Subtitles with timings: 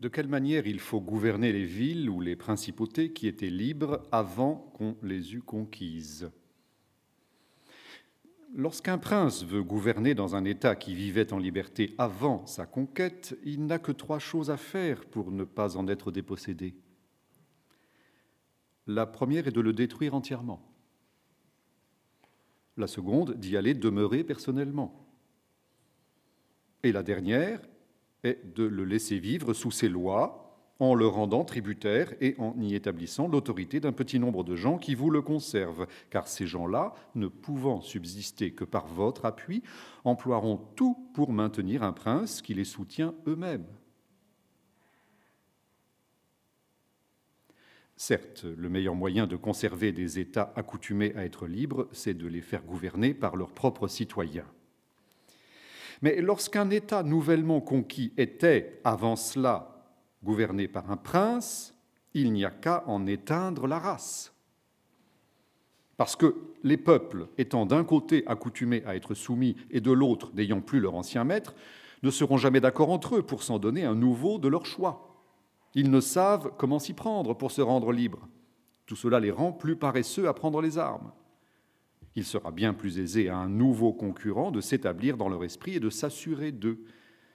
[0.00, 4.56] de quelle manière il faut gouverner les villes ou les principautés qui étaient libres avant
[4.74, 6.30] qu'on les eût conquises?
[8.54, 13.66] Lorsqu'un prince veut gouverner dans un État qui vivait en liberté avant sa conquête, il
[13.66, 16.74] n'a que trois choses à faire pour ne pas en être dépossédé.
[18.88, 20.66] La première est de le détruire entièrement.
[22.76, 25.06] La seconde, d'y aller demeurer personnellement.
[26.82, 27.60] Et la dernière
[28.24, 30.50] est de le laisser vivre sous ses lois
[30.80, 34.94] en le rendant tributaire et en y établissant l'autorité d'un petit nombre de gens qui
[34.94, 39.62] vous le conservent, car ces gens-là, ne pouvant subsister que par votre appui,
[40.04, 43.66] emploieront tout pour maintenir un prince qui les soutient eux-mêmes.
[47.96, 52.40] Certes, le meilleur moyen de conserver des États accoutumés à être libres, c'est de les
[52.40, 54.46] faire gouverner par leurs propres citoyens.
[56.02, 59.84] Mais lorsqu'un État nouvellement conquis était, avant cela,
[60.24, 61.74] gouverné par un prince,
[62.14, 64.34] il n'y a qu'à en éteindre la race.
[65.96, 70.62] Parce que les peuples, étant d'un côté accoutumés à être soumis et de l'autre n'ayant
[70.62, 71.54] plus leur ancien maître,
[72.02, 75.24] ne seront jamais d'accord entre eux pour s'en donner un nouveau de leur choix.
[75.74, 78.26] Ils ne savent comment s'y prendre pour se rendre libres.
[78.86, 81.12] Tout cela les rend plus paresseux à prendre les armes.
[82.16, 85.80] Il sera bien plus aisé à un nouveau concurrent de s'établir dans leur esprit et
[85.80, 86.84] de s'assurer d'eux.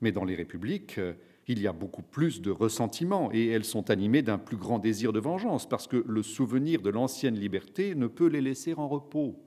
[0.00, 1.00] Mais dans les républiques,
[1.48, 5.12] il y a beaucoup plus de ressentiment et elles sont animées d'un plus grand désir
[5.12, 9.42] de vengeance parce que le souvenir de l'ancienne liberté ne peut les laisser en repos.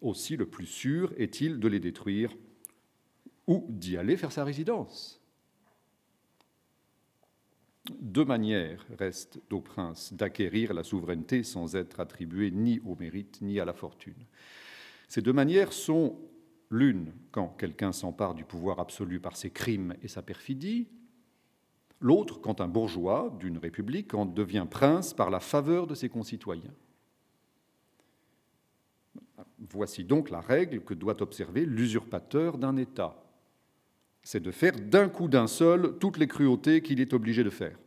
[0.00, 2.36] Aussi, le plus sûr est-il de les détruire
[3.46, 5.20] ou d'y aller faire sa résidence.
[8.00, 13.60] Deux manières restent au prince d'acquérir la souveraineté sans être attribuée ni au mérite ni
[13.60, 14.26] à la fortune.
[15.08, 16.18] Ces deux manières sont
[16.70, 20.86] l'une quand quelqu'un s'empare du pouvoir absolu par ses crimes et sa perfidie,
[22.00, 26.74] l'autre quand un bourgeois d'une république en devient prince par la faveur de ses concitoyens.
[29.70, 33.27] Voici donc la règle que doit observer l'usurpateur d'un État
[34.30, 37.78] c'est de faire d'un coup d'un seul toutes les cruautés qu'il est obligé de faire.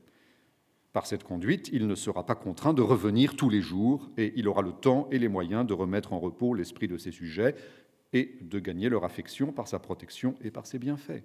[0.92, 4.48] Par cette conduite, il ne sera pas contraint de revenir tous les jours et il
[4.48, 7.54] aura le temps et les moyens de remettre en repos l'esprit de ses sujets
[8.12, 11.22] et de gagner leur affection par sa protection et par ses bienfaits.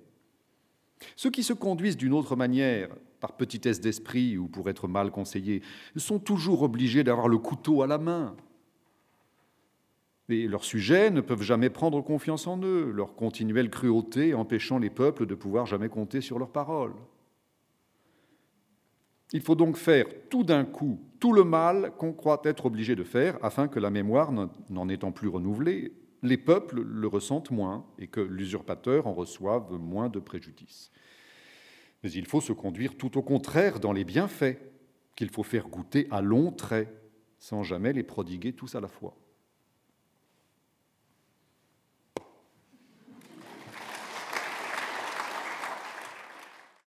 [1.17, 5.63] Ceux qui se conduisent d'une autre manière, par petitesse d'esprit ou pour être mal conseillés,
[5.97, 8.37] sont toujours obligés d'avoir le couteau à la main
[10.29, 14.91] et leurs sujets ne peuvent jamais prendre confiance en eux, leur continuelle cruauté empêchant les
[14.91, 16.95] peuples de pouvoir jamais compter sur leurs paroles.
[19.33, 23.05] Il faut donc faire tout d'un coup tout le mal qu'on croit être obligé de
[23.05, 25.93] faire afin que la mémoire n'en étant plus renouvelée,
[26.23, 30.91] les peuples le ressentent moins et que l'usurpateur en reçoive moins de préjudice.
[32.03, 34.59] Mais il faut se conduire tout au contraire dans les bienfaits
[35.15, 36.89] qu'il faut faire goûter à longs traits
[37.39, 39.17] sans jamais les prodiguer tous à la fois.